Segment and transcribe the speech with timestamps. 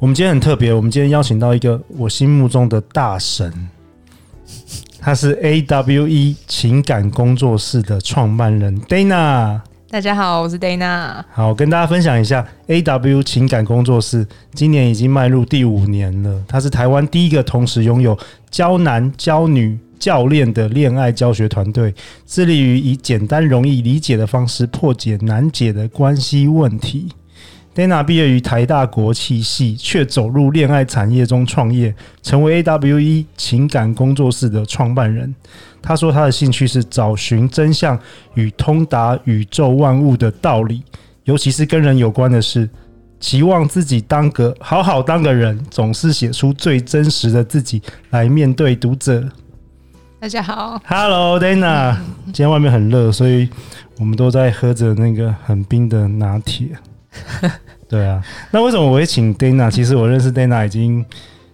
[0.00, 3.52] 我们今天很特别，我们今天邀请到一个我心目中的大神，
[4.98, 9.60] 他是 AWE 情感工作室的创办人 Dana。
[9.90, 11.22] 大家好，我是 Dana。
[11.30, 16.42] 好，跟大家分享一下 AWE 情感工作室，今年已经迈入第五年了。
[16.48, 18.18] 它是台湾第一个同时拥有
[18.50, 27.12] 教男教女教练的恋爱教学团队，致力于以简单容易理解的方式破解难解的关系问题。
[27.72, 35.32] Dana 毕业于台大国企系，却走入恋爱产业中创业，成为 AWE 情感工作室的创办人。
[35.80, 37.98] 他说，他的兴趣是找寻真相
[38.34, 40.82] 与通达宇宙万物的道理，
[41.24, 42.68] 尤其是跟人有关的事。
[43.20, 49.22] 期望自己当个好好当个人，总是写出最真实的自己来面对读者。
[50.18, 51.96] 大家好，Hello，Dana。
[52.24, 53.48] 今天外面很热，所以
[53.98, 56.68] 我们都在喝着那个很冰的拿铁。
[57.88, 58.22] 对啊，
[58.52, 59.70] 那为什么我会请 Dana？
[59.70, 61.04] 其实我认识 Dana 已经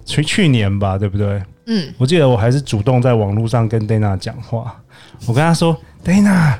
[0.04, 1.42] 去去年吧，对不对？
[1.66, 4.80] 嗯，我记得我还是主动在网络上跟 Dana 讲话。
[5.26, 6.54] 我跟他说：“Dana，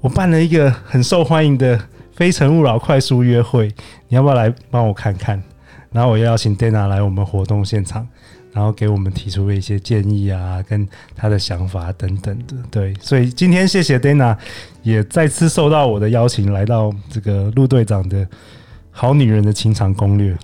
[0.00, 1.80] 我办了一个很受欢迎的
[2.14, 3.68] 非诚勿扰快速约会，
[4.08, 5.42] 你要不要来帮我看看？”
[5.90, 8.06] 然后我又邀请 Dana 来我们活动现场，
[8.58, 12.56] 然后给我们提出了一些建议啊，跟他的想法等等的。
[12.72, 14.36] 对，所以今天谢谢 Dana，
[14.82, 18.26] 也再次受到我的邀请，来到这个陆队长的。
[18.90, 20.36] 好女人的情场攻略。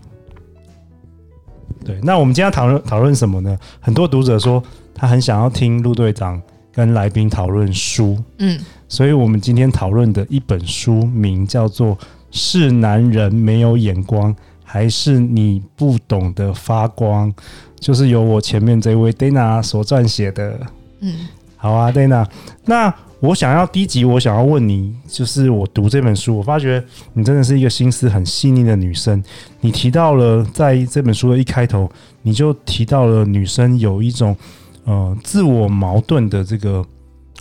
[1.85, 3.59] 对，那我们今天要讨论讨论什么呢？
[3.81, 4.63] 很多读者说
[4.95, 6.41] 他很想要听陆队长
[6.73, 8.57] 跟来宾讨论书，嗯，
[8.89, 11.97] 所以我们今天讨论的一本书名叫做
[12.31, 14.33] 《是男人没有眼光，
[14.75, 17.33] 还是你不懂得发光》，
[17.79, 20.59] 就是由我前面这位 Dana 所撰写的。
[20.99, 22.27] 嗯，好啊，Dana，
[22.65, 22.93] 那。
[23.21, 29.23] 我想要第一集，我想要问你，就是我读这本书，我发觉你真的是一个心思很细腻的女生。
[29.63, 34.37] 你提到了在这本书的一开头，你就提到了女生有一种
[34.85, 36.85] 呃自我矛盾的这个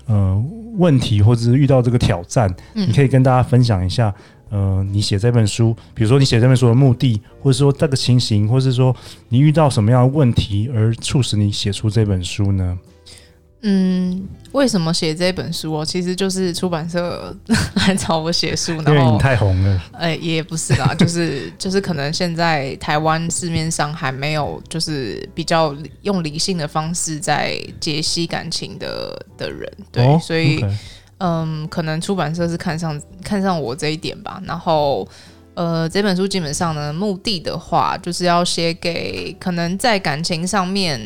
[0.06, 0.44] 呃
[0.78, 2.54] 问题，或者是遇到这个挑战。
[2.74, 4.14] 你可以跟大家分享一下，
[4.50, 8.96] 呃，你写这本书，比如说你写这本书的目的，或者说这个情形，或者是说
[9.30, 12.78] 你遇到什么样的问题而促使你写出这本书呢？
[13.66, 15.86] 嗯，为什么写这本书哦？
[15.86, 17.34] 其实就是出版社
[17.76, 19.82] 来找我写书，然后因为你太红了。
[19.94, 30.78] 哎、欸，也不是啦， 就是就是可能现在台湾市面上还没有就是比较用理性的方式在解析感情的的人，对，哦、所以 okay
[31.20, 34.44] 嗯，可能出版社是看上看上我这一点吧。
[34.46, 35.08] 然后
[35.54, 41.00] 呃，这本书基本上呢，目的的话就是要写给可能在感情上面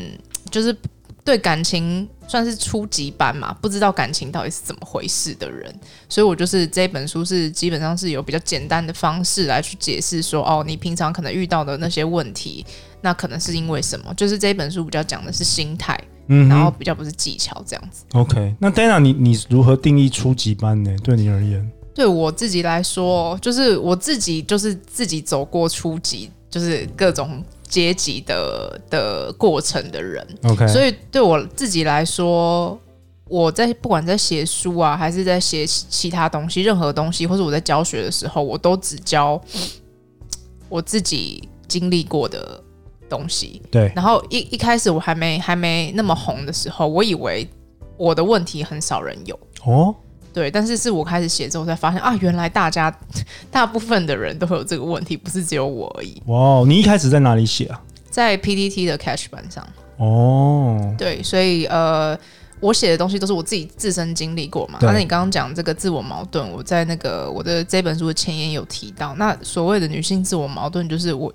[0.50, 0.76] 就是。
[1.24, 5.74] 对感情算是初级班嘛，不知道感情到底是怎么回事的人，
[6.08, 12.64] 所以我就是这本书是基本上是有比较简单的方式来去解释说，哦，你平常可能遇到的那些问题，
[13.00, 14.12] 那可能是因为什么？
[14.14, 18.04] 就是这本书比较讲的是心态，嗯，然后比较不是技巧这样子。
[18.12, 20.94] OK，那 Dana，你你如何定义初级班呢？
[21.02, 21.68] 对你而言？
[21.94, 27.44] 对我自己来说，就是我自己就是自己走过初级，就是各种。
[27.68, 32.80] 阶级的的过程的人，OK，所以对我自己来说，
[33.26, 39.38] 我在不管在写书啊，还是在写其他东西，任何东西，或者我在教学的时候，我都只教
[40.70, 42.58] 我自己经历过的
[43.06, 43.60] 东西。
[43.70, 47.46] 对，然后一一开始我还没还没那么红的时候，我以为
[47.98, 49.94] 我的问题很少人有哦。
[50.38, 52.96] 对，但是是我开始写之后才发现啊，原来大家
[53.50, 56.22] 大部分的人都会有这个问题，不是只有我而已。
[56.26, 57.82] 哇，你一开始在哪里写啊？
[58.08, 59.66] 在 PTT 的 Catch 版上。
[59.96, 62.16] 哦，对，所以呃，
[62.60, 64.78] 我写的东西都是我自己自身经历过嘛。
[64.80, 69.16] 那对你刚刚讲这个自我矛盾，我在那个我的这本书的前言有提到。
[69.16, 71.34] 那所谓的女性自我矛盾，就是我，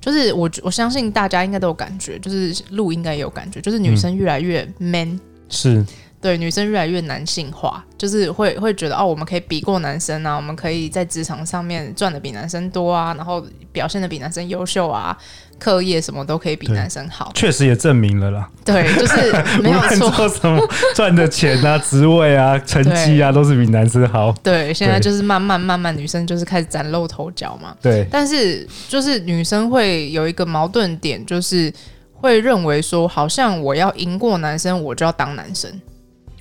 [0.00, 5.86] 就是我，我相信大家应该都有感觉，就是路应该也有感觉，就是女生越来越 man，嗯，是。
[6.20, 15.16] 对，女生越来越男性化，就是会会觉得哦，我们可以比过男生啊，我们可以在职场上面赚的比男生多啊，然后表现的比男生优秀啊，
[15.58, 17.30] 课业什么都可以比男生好。
[17.34, 18.48] 确实也证明了啦。
[18.64, 19.32] 对，就是
[19.62, 20.10] 没有错。
[20.10, 20.60] 做什么
[20.94, 24.32] 赚的钱啊、职位啊、 成绩啊，都是比男生好。
[24.42, 27.76] 对，现在就是慢慢慢慢，女生就是开始崭露头角嘛。
[27.80, 28.06] 对。
[28.10, 31.72] 但是就是女生会有一个矛盾点，就是。
[32.20, 35.70] 会认为说，好像我要赢过男生，我就要当男生。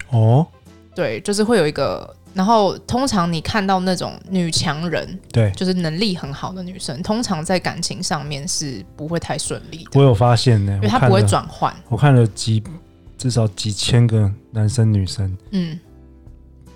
[0.10, 0.46] 哦，
[0.96, 2.14] 对，就是会有一个。
[2.34, 10.00] 然后通常你看到那种女强人，对，就是能力很好的女生，通常在感情上面是不会太顺利的。
[10.00, 11.76] 我有发现呢，因为她不会转换。
[11.90, 12.62] 我看了几
[13.18, 15.80] 至少几千个男生女生，嗯。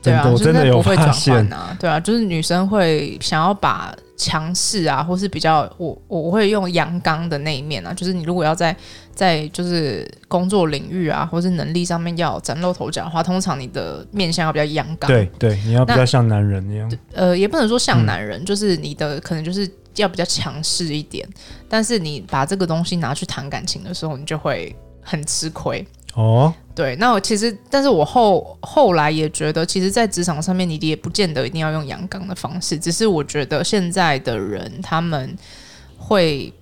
[0.02, 8.76] 对啊，真的不会转换啊，对啊，就是女生会想要把强势啊，或是比较我我会用阳刚的那一面啊，就是你如果要在
[9.14, 21.28] 在就是工作领域啊，或是能力上面要崭露头角的话，通常你的面相要比较阳刚，对对，你要比较像男人一样，呃，也不能说像男人，嗯、就是你的可能就是要比较强势一点，
[21.68, 25.86] 但是你把这个东西拿去谈感情的时候，你就会很吃亏。
[26.14, 35.34] 哦，对，那我其实，但是我后后来也觉得，其实，在职场上面，你也不见得一定要用阳刚的方式，只是我觉得现在的人他们
[35.98, 36.54] 会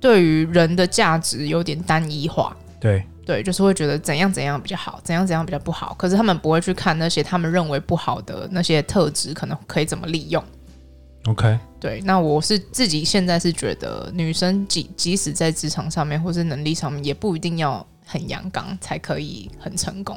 [0.00, 10.42] 对于人的价值有点单一化，对对，就是会觉得怎样怎样比较好，怎样怎样比较不好，可是他们不会去看那些他们认为不好的那些特质，可能可以怎么利用。
[11.26, 17.86] OK，对，那我是自己现在是觉得，女生即即使在职场上面或是能力上面，也不一定要。
[18.10, 20.16] 很阳刚才可以很成功。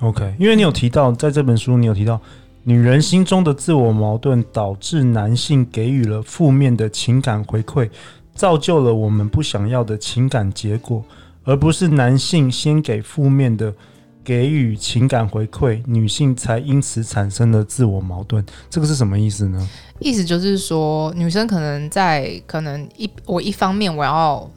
[0.00, 2.18] OK，因为你有提到，在这本书你有提到，
[2.62, 7.90] 女人心中的自我矛盾导致男性给予了负面的情感回馈，
[8.34, 11.04] 造就了我们不想要的情感结果，
[11.44, 13.70] 而不是男性先给负面的
[14.26, 18.44] 给予情感回馈，女性才因此产生了自我矛盾。
[18.68, 19.68] 这个是什么意思呢？
[20.00, 24.50] 意思就是说，女生可能在可能一我一方面我要。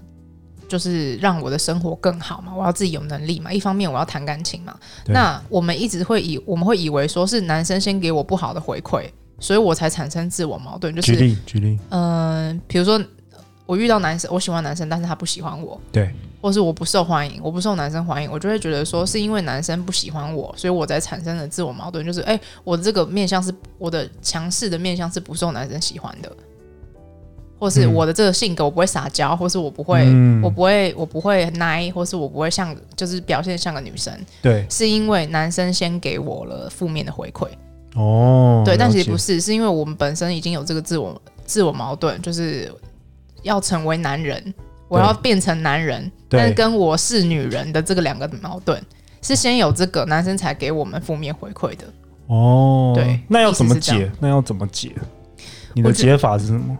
[0.67, 3.51] 就是让我的生活更好嘛，我要自己有能力嘛。
[3.51, 4.77] 一方面我要谈感情嘛，
[5.07, 9.03] 那我们一直会以我们会以为说是男生先给我不好的回馈，
[9.39, 10.95] 所以我才产生自我矛盾。
[10.95, 13.03] 就是举例举例，嗯、呃，比如说
[13.69, 16.09] 我遇到男生，我喜欢男生，但是他不喜欢我，对，
[16.41, 22.03] 或是我不受欢迎，我不受男生欢迎，我就会觉得说是因为男生不喜欢我，所以我才产生了自我矛盾。
[22.03, 26.35] 就是哎、欸，我的这个面相是我的强势的面相是不受男生喜欢的。
[27.59, 34.11] 或是我的这个性格，我不会撒娇，或是我不会，嗯、我不会，我不会奶，或是我不会像，就是表现像个女生。
[34.41, 37.47] 对，是因为男生先给我了负面的回馈。
[37.93, 42.73] 哦，对，但其实不是，是因为我们本身已经有这个自我自我矛盾，就是
[43.43, 44.53] 要成为男人，
[44.87, 48.81] 我要变成男人，但是跟我是女人的这个两个矛盾，
[49.21, 51.85] 是先有这个男生才给我们负面回馈的。
[52.27, 54.11] 哦，对，那要怎么解？
[54.19, 54.91] 那要怎么解？
[55.73, 56.77] 你的解法是什么？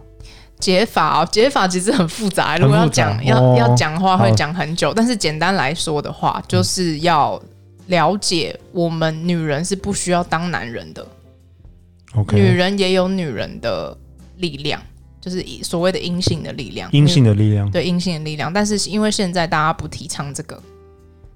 [0.58, 2.58] 解法哦，解法其实很复杂。
[2.58, 4.92] 如果要讲，要要讲的话，会讲很久。
[4.92, 7.40] 但是简单来说的话，就是要
[7.86, 11.06] 了解，我们女人是不需要当男人的。
[12.14, 13.96] OK，女人也有女人的
[14.36, 14.82] 力量，
[15.20, 16.90] 就是所谓的阴性的力量。
[16.92, 18.52] 阴性的力量，对阴性的力量。
[18.52, 20.60] 但是因为现在大家不提倡这个。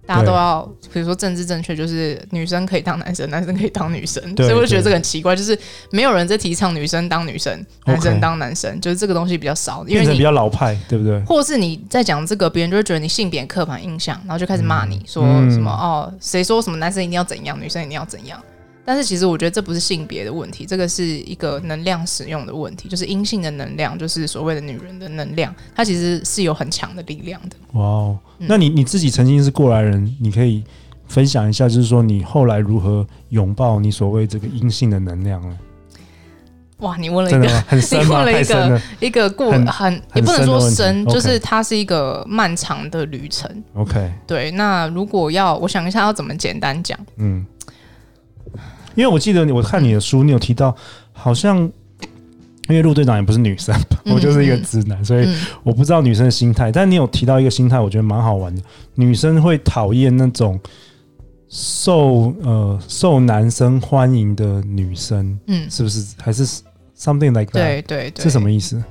[0.06, 5.58] 大家都要，比如说政治正确，就是女生可以当男生，男生可以当女生，所以我就觉得这个很奇怪，就是
[5.90, 11.18] 没有人在提倡女生当女生，男生当男生，就是这个东西比较少，因为你比较老派，对不对？
[11.20, 18.38] 或是你在讲这个，别人就会觉得你性别刻板印象，然后就开始骂你说什么哦，谁说什么男生一定要怎样，女生一定要怎样。
[18.86, 27.56] 但是其实我觉得这不是性别的问题，这个是一个能量使用的问题，就是阴性的能量，就是所谓的女人的能量，它其实是有很强的力量的。
[27.72, 30.62] 哇哦，那你你自己曾经是过来人，你可以
[31.08, 35.58] 分享一下，就是说你后来如何拥抱你所谓这个阴性的能量呢？
[36.78, 38.04] 哇，你问了一个很深？
[38.04, 43.50] 你问了一个一个过很，很也不能说深，深就是它是一个漫长的旅程。
[43.72, 47.46] OK，对，那如果要我想一下要怎么简单讲，嗯。
[48.94, 50.74] 因为我记得你，我看你的书，你有提到，
[51.12, 51.58] 好像
[52.68, 53.74] 因为陆队长也不是女生，
[54.06, 55.28] 我就是一个直男，所以
[55.62, 56.72] 我不知道女生的心态。
[56.72, 58.62] 但你有提到一个心态，我觉得蛮好玩的。
[58.94, 60.58] 女生会讨厌那种
[61.48, 66.14] 受呃受男生欢迎的女生，嗯，是不是？
[66.18, 66.46] 还是
[66.96, 67.52] something like that？
[67.52, 68.82] 对对对，是什么意思？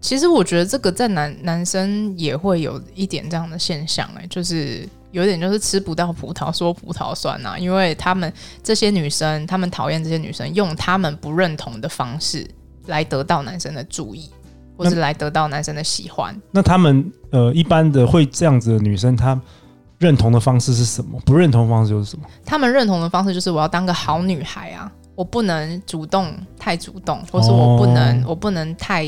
[0.00, 4.88] 其实我觉得这个在男男生也会有一点这样的现象，哎，就是。
[5.18, 8.32] 有点就是吃不到葡萄说葡萄酸呐，因为他们
[8.62, 12.48] 这些女生，他们讨厌这些女生，用他们不认同的方式
[12.86, 14.30] 来得到男生的注意，
[14.76, 16.32] 或是来得到男生的喜欢。
[16.52, 19.38] 那他们呃，一般的会这样子的女生，她
[19.98, 21.20] 认同的方式是什么？
[21.26, 22.24] 不认同的方式又是什么？
[22.44, 29.04] 他们认同的方式就是我要当个好女孩啊，我不能主动太主动，或是我不能、哦、我不能太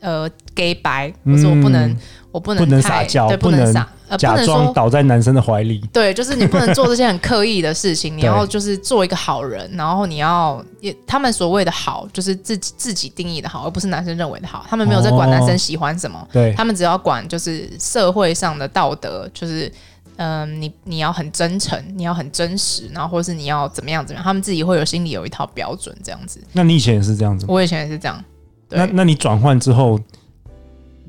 [0.00, 1.96] 呃 gay 白，或是我不能、嗯、
[2.32, 3.86] 我不能太不能撒娇，对，不能撒。
[4.10, 5.80] 呃，假装倒在男生的怀里。
[5.92, 14.66] 对，就是你不能做这些很刻意的事情， 你要就是做一个好人，然后你要也他们所谓的好，就是自己自己定义的好，而不是男生认为的好。
[14.68, 19.72] 他们没有在管男生喜欢什么，哦、对他们只要管就是社会上的道德，就是
[20.16, 26.40] 嗯、呃，你你要很真诚，你要很真实，然后或是你要怎么样怎么样，他们自己会有心里有一套标准这样子。
[26.52, 27.52] 那你以前也是这样子吗？
[27.54, 28.24] 我以前也是这样。
[28.70, 29.98] 那那你转换之后？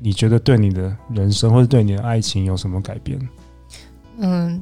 [0.02, 3.28] 你觉得对你的人生或者对你的爱情有什么改变？
[4.18, 4.60] 嗯，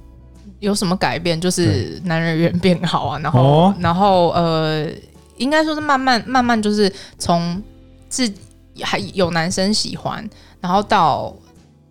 [0.58, 1.40] 有什么改变？
[1.40, 4.86] 就是男人缘变好啊，然后，哦、然后呃，
[5.38, 7.60] 应该说是慢慢慢慢，就是从
[8.08, 8.30] 自
[8.82, 10.28] 还有男生喜欢，
[10.60, 11.34] 然后到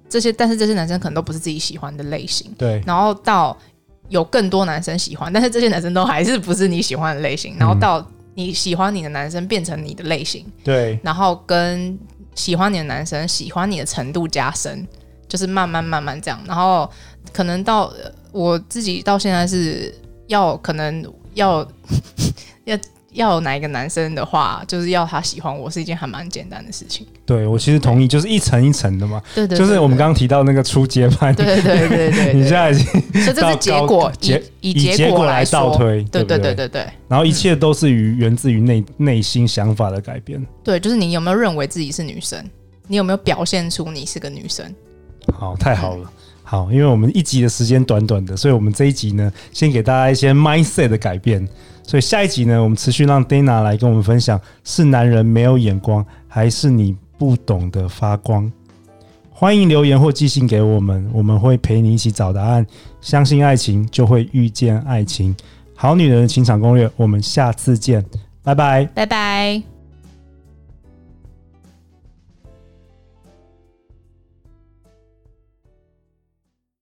[0.08, 3.58] 这些，但是这些男生可能都不是自己喜欢的类型，对，然后到
[4.10, 11.98] 有更多男生喜欢，但是这些男生都还是不是你喜欢的类型，然后到你喜欢你的男生变成你的类型，对，然后跟。
[12.40, 14.88] 喜欢你的男生，喜欢你的程度加深，
[15.28, 16.90] 就是慢慢慢慢这样，然后
[17.34, 17.94] 可能到
[18.32, 19.94] 我自己到现在是
[20.28, 21.68] 要可能要
[22.64, 22.78] 要
[23.14, 27.06] 要有哪一个男生的话，就是要他喜欢我是一件还蛮简单的事情。
[27.26, 29.22] 对，我其实同意，就是一层一层的嘛。
[29.34, 31.34] 对对，就是我们刚刚提到那个初阶班。
[31.34, 32.86] 对对对对对，你现在已经
[33.24, 36.04] 所以这是结果，结以以结果来倒推。
[36.06, 36.86] 对对对对对。
[37.08, 40.46] 然后一切都是于源自于内内心想法的改变。
[40.64, 42.44] 对，就是你有没有认为自己是女生？
[42.88, 44.66] 你有没有表现出你是个女生？
[45.34, 46.12] 好，太好了。
[46.50, 51.48] 好，因为我们一集的时间短短的，所以我们这一集呢，先给大家一些 mindset 的改变。
[51.84, 58.52] 所以下一集呢，我们持续让 Dana 来跟我们分享：是男人没有眼光，还是你不懂得发光？
[59.30, 62.66] 欢迎留言或寄信给我们，我们会陪你一起找答案。
[63.00, 65.36] 相信爱情，就会遇见爱情。
[65.76, 68.04] 好女人的情场攻略，我们下次见，
[68.42, 69.79] 拜拜，拜拜。